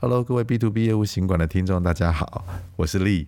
[0.00, 2.44] Hello，各位 B to B 业务行管的听众，大家好，
[2.76, 3.26] 我是丽。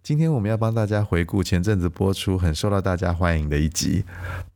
[0.00, 4.02] 今天我们要帮大家回顾前阵子播出很受到大家欢迎的一集《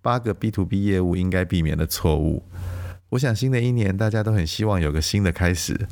[0.00, 2.44] 八个 B to B 业务应该避免的错误》。
[3.08, 5.88] 我想新的一年大家都很希望有个新的开始。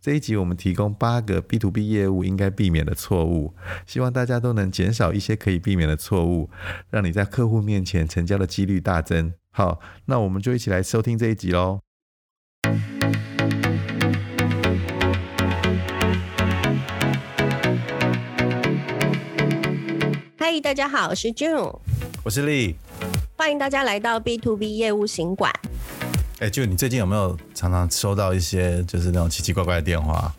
[0.00, 3.52] 这一集我们提供八个 B to B 业务应该避免的错误，
[3.84, 6.48] 希望大家都能减少一些可以避免的错误，
[6.88, 9.34] 让你在客户面前成交的几率大增。
[9.50, 11.80] 好，那我们就一起来收听这一集喽。
[20.46, 21.74] 嗨，大家好，我是 June，
[22.22, 22.74] 我是 Lee，
[23.34, 25.50] 欢迎大家来到 B to B 业务行馆。
[26.38, 30.30] 哎，June，你最近有没有常常收到一些就是那种奇奇怪怪的电话？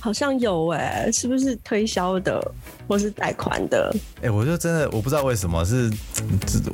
[0.00, 2.40] 好像有哎、欸，是不是推销的，
[2.88, 3.94] 或是贷款的？
[4.16, 5.90] 哎、欸，我就真的我不知道为什么是，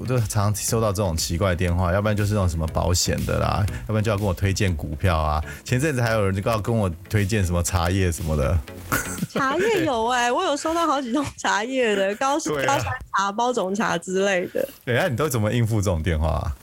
[0.01, 5.43] 我就常常收到这种奇怪的电话，要不然就是那种什么保险的啦，要不然就要跟我推荐股票啊。
[5.65, 8.59] 前阵子还有人就要跟我推荐什么茶叶什么的。
[9.31, 14.67] 茶叶有哎、欸， 我有收到好几种茶叶的，高山高山茶、包种茶之类的。
[14.85, 16.57] 对啊，你都怎么应付这种电话、啊？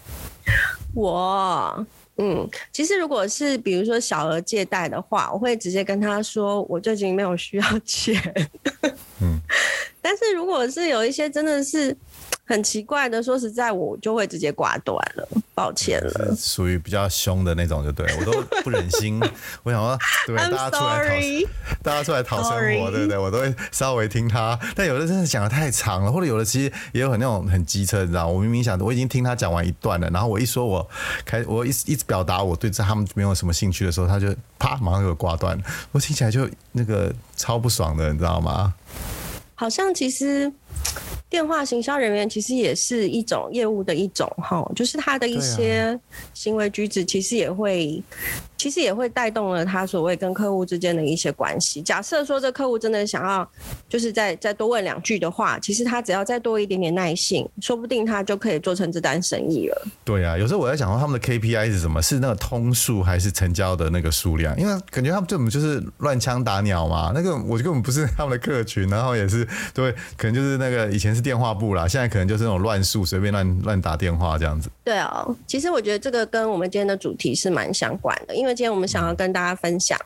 [0.94, 1.86] 我。
[2.18, 8.16] 嗯，其实如果是比如说小额借贷的话，我会直接跟他说，我最近没有需要钱。
[9.22, 9.40] 嗯，
[10.02, 11.96] 但是如果是有一些真的是。
[12.48, 16.36] 很奇怪的，说实在，我就会直接挂断了，抱歉了。
[16.38, 19.20] 属于比较凶的那种，就对，我都不忍心。
[19.64, 21.50] 我想说， 对，大家出来讨，
[21.82, 23.18] 大家出来讨生活，对不对？
[23.18, 24.58] 我都会稍微听他。
[24.76, 28.28] 但有的真的讲的太长了，或者有的其实也有很那种很机车，你知道？
[28.28, 30.88] 我明明想，我已经听他讲完一段了，然后我一说我
[31.26, 34.28] 开，我一一直表达我对这他们没有什么兴趣的时候，他就
[34.60, 35.60] 啪，马上给我挂断。
[35.92, 38.76] 我听起来就那个超不爽的，你知道吗？
[39.56, 40.54] 好像其实。
[41.30, 46.00] 电话行销人员其实也是一种业务的一种哈，就是他的一些
[46.34, 48.02] 行为举止，其实也会。
[48.58, 51.82] 其实也会带动了他所谓跟客户之间的一些关系。
[51.82, 53.48] 假设说这客户真的想要，
[53.90, 59.88] 就是再再多问两句的话，其实他只要再多一点点耐性，说不定他就可以做成这单生意了。
[60.06, 62.02] 对啊，有时候我在想说他们的 KPI 是什么？
[62.02, 64.58] 是那个通数还是成交的那个数量？
[64.58, 67.12] 因为感觉他们这种就是乱枪打鸟嘛。
[67.14, 74.70] 那个我根本不是他们的客群，然后也是对，可能就是那个以前是电话簿啦，现在可能就是那种乱数，随便乱乱打电话这样子。
[74.84, 80.00] 对哦，其实我觉得这个跟我们今天的主题是蛮相关的，因为今天我们想要跟大家分享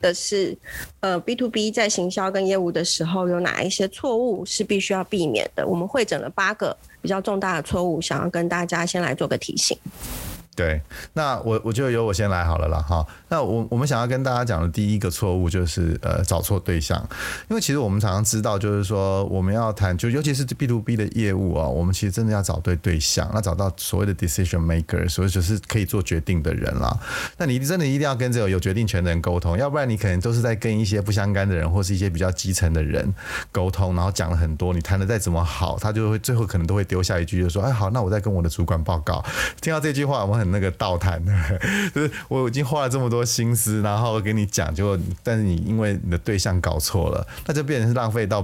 [0.00, 0.56] 的是，
[1.00, 5.66] 呃，B to B 在行销跟业务的时候有哪一些错误是必须要避免的？
[5.66, 9.76] 我们会整了八个比较重大的错误，想要跟大家先来做个提醒。
[10.60, 10.78] 对，
[11.14, 12.78] 那我我就由我先来好了啦。
[12.82, 13.06] 哈。
[13.30, 17.00] 那我我们想要跟大家讲的第一个错误就是呃找错对象，
[17.48, 26.94] 因为其实我们常常知道，就是说我们要谈，就尤其是 B to B 的业务啊，我们其实真的要找对对象，那找到所谓的 decision maker，所以就是可以做决定的人啦。
[27.38, 33.10] 那你真的一定要跟这个有决定权的人沟通，要不然你可能都是在跟一些不相干的人或是一些比较基层的人
[33.50, 39.24] 沟通，然后讲了很多，你谈的再怎么好，他就会最后可能都会丢下一句，就说，哎好，那我再跟我的主管报告。
[39.62, 41.24] 听到这句话，我们很那个倒谈，
[41.94, 43.20] 就是我已经花了这么多。
[43.30, 48.42] 心思，然后给你讲，就但是你因为你的对象搞错了，那就变成是浪费到，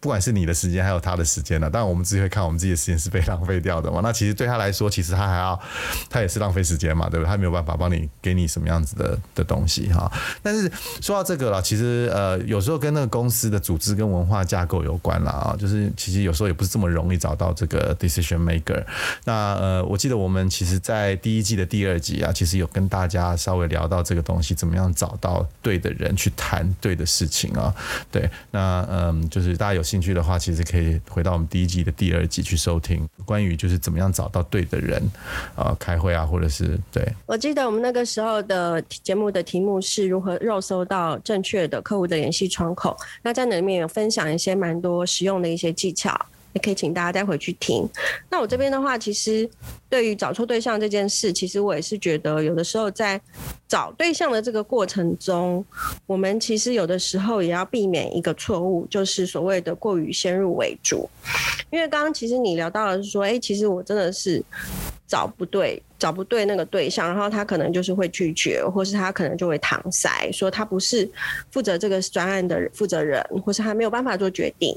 [0.00, 1.68] 不管是你的时间还有他的时间了。
[1.68, 4.00] 当然我们自己会看我们自己的时间是被浪费掉的嘛。
[4.02, 5.60] 那其实对他来说，其实他还要，
[6.08, 7.28] 他也是浪费时间嘛，对不对？
[7.28, 10.10] 他没有办法帮你给你什么样子的的东西哈。
[10.40, 10.70] 但是
[11.00, 15.56] 说到这个了，其实呃有时候跟那个公司的组织跟文化架构有关了啊。
[15.58, 18.82] 就是其实有时候也不是这么容易找到这个 decision maker。
[19.24, 24.22] 那呃我记得我们其实在第一季的第二集啊，其实有跟大家稍微聊到这个。
[24.22, 27.74] 东西怎么样找到对的人去谈对的事情啊？
[28.08, 35.02] 对，那嗯，就是大家有兴趣的话，其实可以回到我们第一季的第二集去收听，关于就是怎么样找到对的人
[35.56, 37.04] 啊，开会啊，或者是对。
[37.26, 46.16] 我记得我们那个时候的节目的题目是如何肉搜到正确的客户的联系窗口，那在那里面有分享一些蛮多实用的一些技巧。
[46.52, 47.88] 也可以请大家待会去听。
[48.30, 49.48] 那我这边的话，其实
[49.88, 53.20] 对于找错对象这件事，其实我也是觉得，有的时候在
[53.68, 55.64] 找对象的这个过程中，
[56.06, 61.08] 我们其实有的时候也要避免一个错误，就是所谓的过于先入为主。
[61.70, 64.42] 因为刚刚其实你聊到的是说，哎，其实我真的是
[65.06, 65.82] 找不对。
[66.02, 71.08] 找不对那个对象，然后他可能就是会拒绝，或是他可能就会搪塞，说他不是
[71.52, 74.76] 负责这个专案的负责人，或是他没有办法做决定。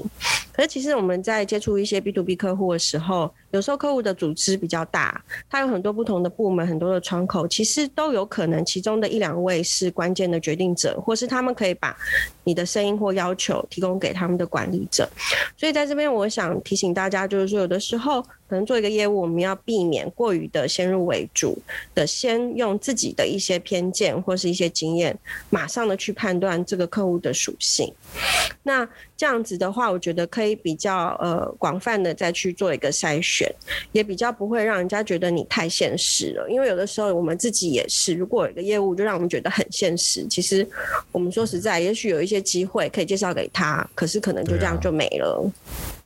[0.52, 5.20] 可是其实我们在接触一些 B to B 客户的时候，有时候客户的组织比较大，
[5.50, 11.94] 他有很多不同的部门，很多的窗口，其实都有可能其中的一两位是关键的决定者，或是他们可以把
[12.44, 15.08] 你的声音或要求提供给他们的管理者。
[15.56, 21.58] 所以在这边，我想提醒大家，就是说有的时候可能做一个业务，我们要避免过于的先入为为主
[21.94, 25.16] 的，先用自己的一些偏见或是一些经验，
[25.48, 27.90] 马上的去判断这个客户的属性。
[28.62, 28.86] 那
[29.16, 33.50] 这样子的话，我觉得可以比较呃广泛的再去做一个筛选，
[33.92, 36.46] 也比较不会让人家觉得你太现实了。
[36.50, 40.68] 因为有的时候我们自己也是，如果有一个业务就让我们觉得很现实，其实
[41.12, 45.50] 我们说实在，也许有一些机会可以介绍给他，可是可能就这样就没了。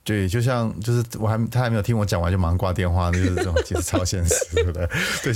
[0.03, 4.87] 对，就像就是我还他还没有听我讲完就马上挂电话，就是这种其实超现实，对不对？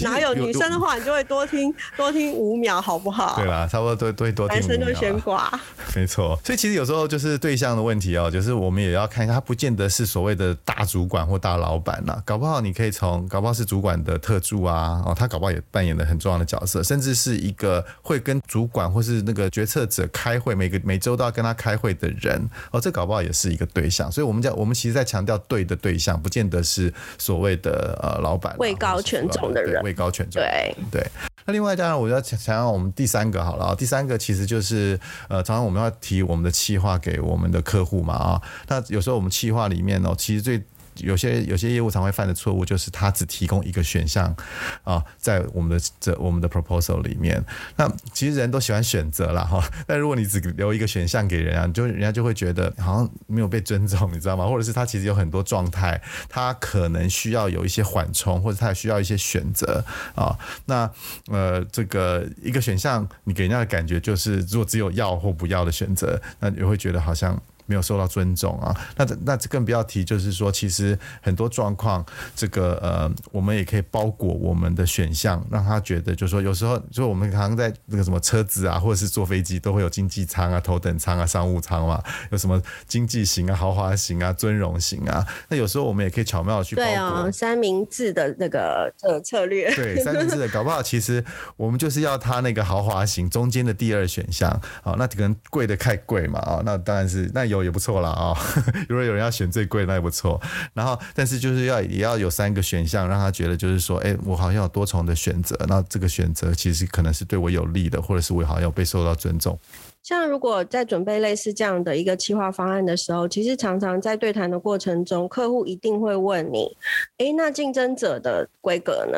[0.03, 3.35] 哪有女生的话，你就会多听 多听五秒，好不好？
[3.35, 4.77] 对啦，差不多多多多听五秒。
[4.77, 5.59] 男生就先挂。
[5.95, 24.11] 没错，所以其实有时候就是对象的问题哦，就是我们也要看一下，他不见得是所谓的大主管或大老板呐，搞不好你可以从搞不好是主管的特助啊，哦，他搞不好也扮演了很重要的角色，甚至是一个会跟主管或是那个决策者开会，每个每周都要跟他开会的人哦，这搞不好也是一个对象。
[24.11, 25.35] 所以我们讲，我们其实在强调。
[25.47, 30.41] 对的对象，不见得是所谓的呃老板，位高权重的人，位高权重。
[30.41, 31.07] 对对。
[31.45, 38.41] 那另外，当然我要想想要我们第三个好了，第三个其实就是呃，常常我们要提我们的企划给我们的客户嘛啊。
[38.67, 40.63] 那有时候我们企划里面哦，其实最
[40.97, 44.35] 有些有些业务常会犯的错误，就是他只提供一个选项
[44.83, 47.43] 啊，在我们的这我们的 proposal 里面。
[47.75, 54.45] 那其实人都喜欢选择啦哈， 但如果你只留一个选项给人啊，就人家就会觉得好像没有被尊重，你知道吗？
[54.47, 59.83] 或者是他其实有很多状态，他可能需要有一些缓冲，或者他也需要一些选择
[60.15, 60.37] 啊。
[60.65, 60.89] 那
[61.27, 67.41] 呃，这个一个选项，你给人家的感觉就是，如果只有要或不要的选择，那你会觉得好像。
[67.65, 86.91] 没有受到尊重啊，那那这更不要提，就是说，其实很多状况，这个呃，我们也可以包裹我们的选项，让他觉得，就是说，有时候，就我们常常在那个什么车子啊，或者是坐飞机，都会有经济舱啊、头等舱啊、商务舱嘛，有什么经济型啊、豪华型啊、尊荣型啊，那有时候我们也可以巧妙的去包裹。
[86.91, 89.73] 对哦，三明治的那个呃策略。
[89.73, 91.25] 对，三明治的搞不好，其实
[91.57, 94.51] 我们就是要他那个豪华型中间的第二选项
[94.83, 97.54] 啊，那可能贵的太贵嘛啊，那当然是那有。
[97.63, 98.33] 也不错了啊，
[98.89, 100.39] 如果有人要选最贵，那也不错。
[100.73, 105.55] 然后，但是就是要也要有三个选项，让他觉得就是说，哎，我好像有多重的选择。
[105.67, 109.57] 那这个选择其实可能是对我有利的，或者是我好像有被受到尊重。
[110.03, 116.77] 像如果在准备类似这样的一个企划方案的时候，其实常常在对谈的过程中，客户一定会问你，
[117.17, 119.17] 哎，那竞争者的规格呢？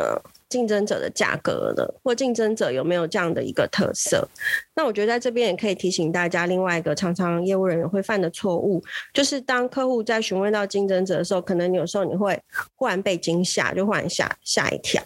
[0.50, 4.28] 竞争者的价格的，或竞争者有没有这样的一个特色？
[4.76, 8.82] 那我觉得在这边也可以提醒大家，另外一个常常业务人员会犯的错误，
[9.14, 12.40] 就是当客户在询问到竞争者的时候，可能有时候你会
[12.76, 15.02] 忽然被惊吓，就忽然吓吓一跳，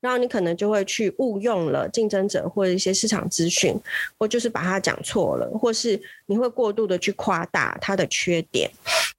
[0.00, 3.74] 然后你可能就会去误用了竞争者或者一些市场资讯，
[4.18, 8.70] 或就是把它讲错了，或是你会过度的去夸大它的缺点。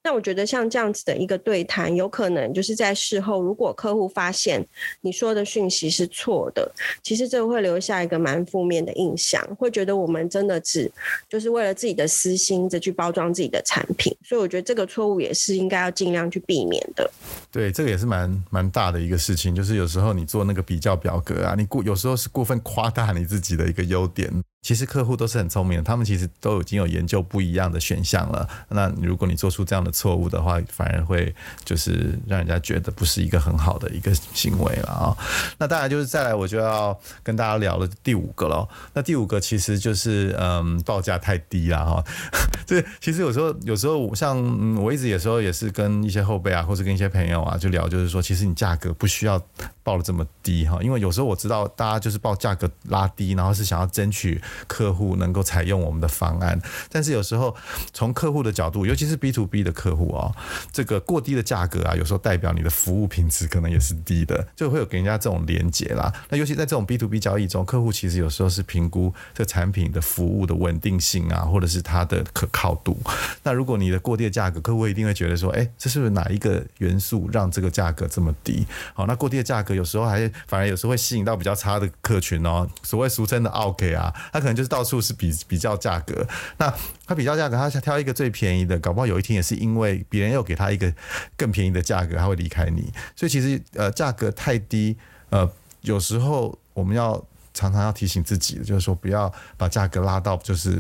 [0.06, 4.66] 那我觉得像这样子的一个对谈，有可能就是在事后，如果客户发现
[5.00, 6.70] 你说的讯信息是错的，
[7.02, 10.92] 其实这个会留下一个蛮负面的印象，会觉得我们真的只
[11.30, 17.10] 就是为了自己的私心再去包装自己的产品，所以我觉得这个错误也是应该要尽量去避免的。
[17.52, 24.30] 对，这个也是蛮蛮大的一个事情，就是有时候你做那个比较表格啊，你过有时候是过分夸大你自己的一个优点。
[24.64, 28.48] 其实客户都是很聪明的，他们其实都已经有研究不一样的选项了。
[28.70, 35.18] 那如果你做出这样的错误的话，反而会就是让人家觉得不是一个很好的一个行为了啊。
[35.58, 38.66] 那当然就是再来，我就要跟大家聊了第五个喽。
[38.94, 42.04] 那第五个其实就是嗯，报价太低了哈。
[42.66, 49.38] 这其实有时候有时候像嗯，我一直有时候也是跟一些后辈啊，或者跟一些朋友啊就聊，就是说其实你价格不需要
[49.84, 54.42] 报的这么低哈，因为有时候我知道大家就是报价格拉低，然后是想要争取。
[54.68, 57.56] 客户能够采用我们的方案，但是有时候
[57.94, 60.34] 从客户的角度，尤其是 B to B 的客户哦，
[60.72, 66.12] 这个过低的价格啊，有时候代表你的服务品质可能也是低的，就会有给人家这种连结啦。
[66.30, 72.98] 那尤其在这种 B to B 交易中，客户其实有时候是评估这个产品的服务的稳定性啊，或者是它的可靠度。
[73.44, 78.66] 那如果你的过低的价格，客户一定会觉得说，哎，这是不是哪一个元素让这个价格这么低？
[78.94, 86.72] 好，那过低的价格有时候还反而有时候会吸引到比较差的客群哦，所谓俗称的 O K 啊，他可能就是到处是比比较价格，那
[87.08, 90.94] 他比较价格，他挑一个最便宜的，搞不好有一天也是因为别人又给他一个
[91.36, 92.92] 更便宜的价格，他会离开你。
[93.16, 94.96] 所以其实呃价格太低，
[95.30, 95.50] 呃
[95.82, 97.14] 有时候我们要
[97.54, 100.80] 常常要提醒自己，就是说不要把价格拉到就是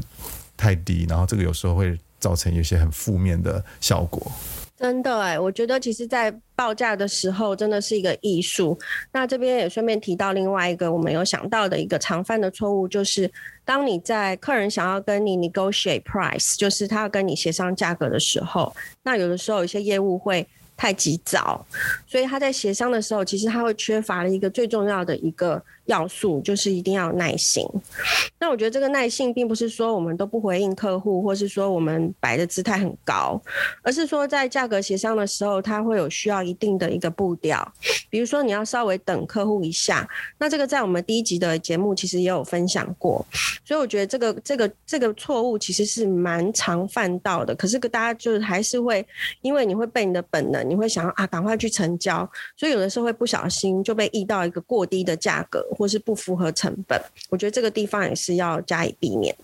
[0.55, 4.31] 太低，然后这个有时候会造成一些很负面的效果。
[4.83, 8.77] 真的哎，我觉得其实，在报价的时候，真的是一个艺术。
[9.13, 13.31] 那这边也顺便提到另外一个我们有想到的一个常犯的错误，就是
[13.63, 20.45] 当你在客人想要跟你 negotiate price，就是他要跟你协商价格的时候，那有的时候有些业务会。
[20.83, 21.65] 太急躁，
[22.05, 25.63] 所以他在协商的时候，其实他会缺乏了一个最重要的一个。
[25.85, 27.67] 要素就是一定要耐心。
[28.39, 33.41] 那我觉得这个耐性并不是说我们都不回应客户，或是说我们摆的姿态很高，
[33.81, 37.69] 而是说在价格协商的时候，他会有需要一定的一个步调。
[38.09, 43.25] 比如说你要稍微等客户一下，那这个在我们第一集的节目其实也有分享过。
[43.65, 47.53] 所以我觉得这个这个这个错误其实是蛮常犯到的。
[47.53, 49.05] 可是大家就是还是会
[49.41, 55.63] 因为你会被你的本能，你会想要啊赶快去成交，所以有的时候会不小心就被溢到一个过低的价格。
[55.77, 56.99] 或是不符合成本，
[57.29, 59.35] 我觉得这个地方也是要加以避免。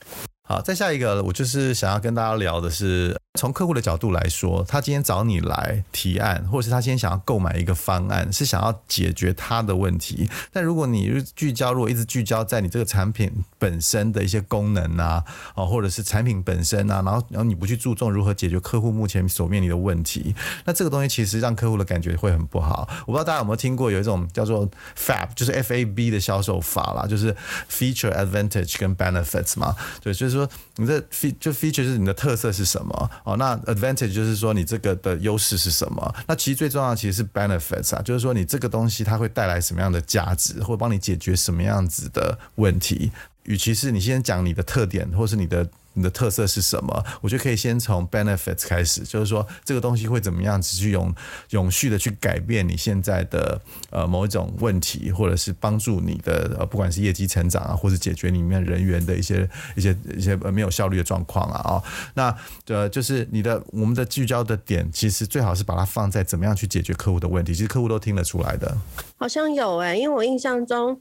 [0.52, 10.28] 好，再下一个，我就是想要跟大家聊的是，从客户的角度来说，他今天找你来提案，或者是他今天想要购买一个方案，是想要解决他的问题。
[10.52, 20.34] 但如果你聚焦，如果一直聚焦在你这个产品本身的一些功能啊，哦，或者是产品本身啊，然后然后你不去注重如何解决客户目前所面临的问题，
[20.66, 22.90] 那这个东西其实让客户的感觉会很不好。
[23.02, 27.36] 我不知道大家有没有听过有一种叫做 FAB，就是 F A B 的销售法啦，就是
[27.70, 30.50] Feature Advantage 跟 Benefits 嘛，对，就是说。
[30.78, 33.36] 你的 fe 就 feature 就是你的特色是什么哦？
[33.36, 36.16] 那 advantage 就是说你这个的优势是什么？
[36.26, 43.12] 那其实最重要其实是 benefits 啊，就是说你这个东西它会带来什么样的价值，或帮你解决什么样子的问题。
[43.44, 45.68] 与其是你先讲你的特点，或是你的。
[46.00, 47.06] 你的特色是什么？
[47.20, 51.14] 我觉得可以先从 benefits 开始，就是说这个东西会怎么样持续永
[51.50, 62.34] 永续的去改变你现在的呃某一种问题，或者是帮助你的呃不管是业绩成长啊，或是解决里面人员的一些一些一些呃没有效率的状况啊啊，那
[62.68, 68.78] 呃就是你的我们的聚焦的点，其实最好是把它放在怎么样去解决客户的问题，其实客户都听得出来的。
[69.18, 70.98] 好像有哎、因为我印象中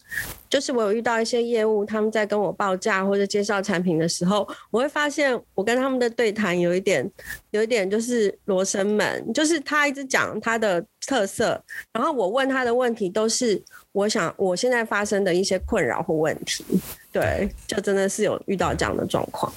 [0.49, 7.09] 就是我有遇到一些业务，他们在跟我报价或者介绍产品的时候，我会发现我跟他们的对谈有一点，
[7.51, 11.63] 有一点就是罗生门，就是他一直讲他的特色，
[11.93, 13.63] 然后我问他的问题都是
[13.93, 16.65] 我想我现在发生的一些困扰或问题，
[17.13, 19.53] 对，就真的是有遇到这样的状况。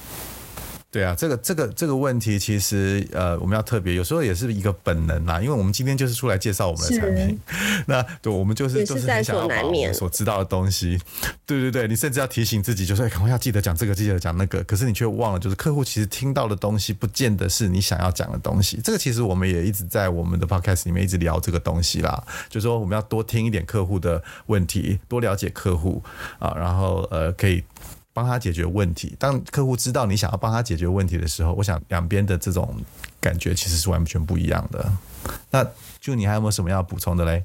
[0.91, 7.39] 对啊，这个这个这个问题其实呃，我们要特别有时候也是一个本能啦，因为我们今天就是出来介绍我们的产品，
[7.87, 10.99] 那对，我们就是就是很想要把我们所知道的东西，
[11.45, 18.81] 对对对，你甚至要提醒自己，就是赶快要记得讲这个，记得讲那个，可是你却忘了，就是客户其实听到的东西，不见得是你想要讲的东西。
[18.83, 26.03] 这个其实我们也一直在我们的 podcast 里面一直聊这个东西啦，就是说我们要多听一点客户的问题，多了解客户
[26.37, 27.63] 啊，然后呃可以。
[28.13, 29.15] 帮他解决问题。
[29.17, 32.75] 当客户知道你想要帮他解决问题的时候，我想两边的这种
[33.19, 34.91] 感觉其实是完全不一样的。
[35.49, 35.65] 那
[35.99, 37.43] 就你还有没有什么要补充的嘞？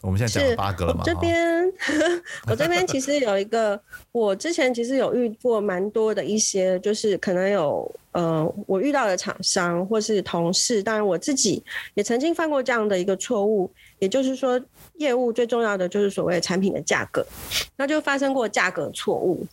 [0.00, 1.02] 我们现在讲了八个了嘛？
[1.04, 1.72] 这边
[2.46, 3.80] 我这边其实有一个，
[4.12, 11.62] 我之前其实有遇过蛮多的一些，就是可能有呃，我遇到的厂商或是同事，当然我自己
[11.94, 13.70] 也曾经犯过这样的一个错误。
[13.98, 14.60] 也就是说，
[14.98, 17.26] 业务最重要的就是所谓产品的价格，
[17.76, 19.44] 那就发生过价格错误。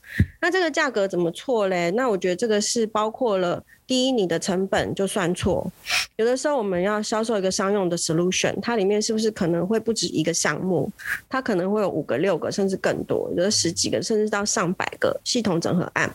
[0.41, 1.89] 那这个价格怎么错嘞？
[1.91, 3.63] 那我觉得这个是包括了。
[3.87, 5.71] 第一，你的成本就算错，
[6.15, 10.91] 有的时候我们要销售一个商用的 solution，它里面是不是可能会不止一个项目？
[11.29, 16.11] 它可能会有五个、六个，甚至更多，有的十几个，甚至到上百个系统整合案。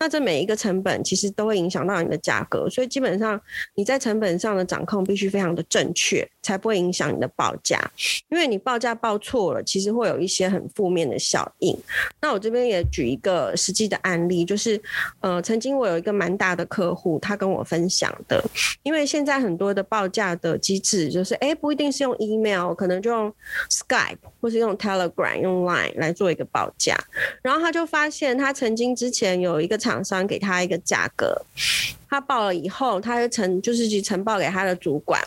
[0.00, 3.40] 那这每一个成本其实都会影响到你的价格，所以基本上
[3.76, 7.80] 你在成本上的掌控必须非常的正确，才不会影响你的报价。
[8.28, 11.78] 因为你报价报错了，其实会有一些很负面的效应。
[12.20, 14.80] 那我这边也举一个实际的案例，就是
[15.20, 17.03] 呃，曾经我有一个蛮大的客户。
[17.20, 18.42] 他跟我分享的，
[18.82, 23.32] 因为现在很多的报价的机制就是，哎，不一定是用 email，可能就用
[23.70, 26.96] Skype 或是用 Telegram、用 Line 来做一个报价。
[27.42, 31.40] 然后他就发现，他曾经之前有一个厂商给他一个价格，
[32.08, 35.20] 他报了以后，他就呈就是去呈报给他的主管，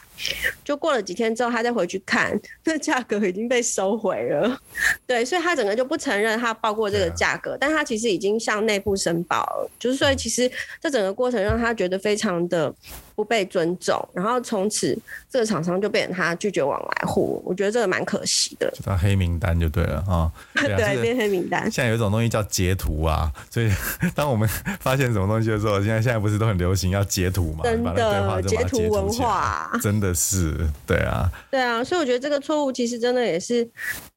[0.63, 4.60] 就过了几天之后，他再回去看，那价格已经被收回了。
[5.08, 12.76] 对，所以他整个就不承认他报过这个价格，但他其实已经向内部申报了，就是所以其实这整个过程让他觉得非常的。
[13.17, 14.95] 不被尊重，然后从此
[15.27, 18.69] 这个厂商就变成他拒绝往来户，我觉得这个蛮可惜的。
[18.69, 21.63] 就当黑名单就对了啊， 对，啊、对，变黑名单。
[21.63, 23.71] 现在有一种东西叫截图啊，所以
[24.13, 24.47] 当我们
[24.79, 27.63] 发现什么东西的时候，现在现在不是都很流行要截图嘛？
[27.63, 30.55] 真的，截图文化，真的是
[30.86, 33.67] 对啊， 对啊，所以我觉得这个错误其实真的也是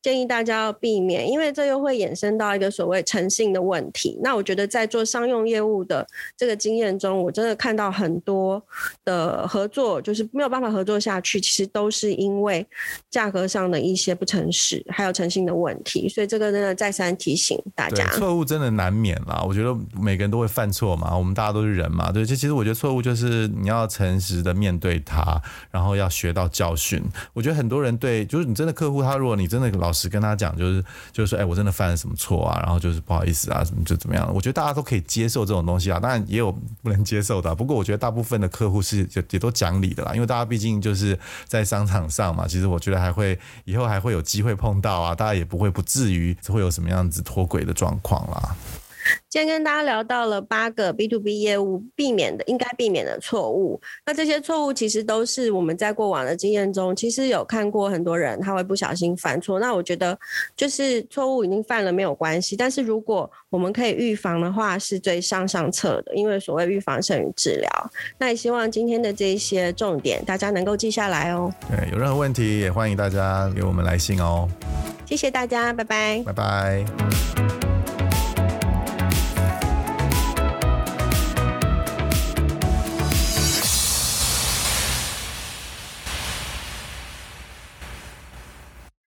[0.03, 4.19] 建议大家要避免，因为这又会衍生到一个所谓诚信的问题。
[4.23, 8.63] 那我觉得在做商用业务的这个经验中，我真的看到很多。
[9.05, 12.67] 的合作就是没有办法合作下去，其实都是因为
[13.11, 19.43] 价格上的一些不诚实，还有诚信的问题，所以这个真的再三提醒大家，错误真的难免啦。
[19.47, 27.03] 我觉得每个人都会犯错嘛，我们大家都是人嘛，对，其实实我觉得错误就是你要诚实的面对他，然后要学到教训。
[27.33, 34.31] 我觉得很多人对，就是你真的客户，他如果你真的老实跟他讲，就是就是说，哎，我真的犯了什么错啊，然后就是不好意思啊，什么就怎么样。
[34.35, 37.55] 我觉得大家都可以接受这种东西啊，当然也有不能接受的。
[37.55, 48.57] 不过我觉得大部分的客户不是就也都讲理的啦，因为大家毕竟就是在商场上嘛，其实我觉得还会以后还会有机会碰到啊，大家也不会不至于会有什么样子脱轨的状况啦。
[49.29, 59.61] 今天跟大家聊到了八个 B to B 业务避免的应该避免的错误，那这些错误其实都是我们在过往的经验中，其实有看过很多人他会不小心犯错。
[59.61, 60.19] 那我觉得
[60.57, 67.91] 就是错误已经犯了没有关系，但是如果我们可以预防的话，是最上上策的，因为所谓预防胜于治疗。
[68.19, 71.53] 那也希望今天的这一些重点大家能够记下来哦。
[71.69, 74.49] 对，有任何问题也欢迎大家给我们来信哦。
[75.07, 76.23] 谢谢大家，拜拜。
[76.25, 77.60] 拜拜。